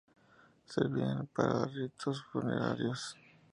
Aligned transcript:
Servían 0.65 1.27
para 1.27 1.65
ritos 1.65 2.23
funerarios. 2.31 3.15